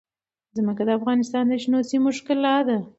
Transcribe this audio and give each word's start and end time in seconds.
ځمکه 0.57 0.83
د 0.85 0.89
افغانستان 0.99 1.43
د 1.47 1.53
شنو 1.63 1.79
سیمو 1.89 2.09
ښکلا 2.17 2.55
ده. 2.67 2.77